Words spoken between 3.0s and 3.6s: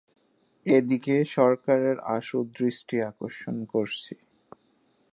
আকর্ষণ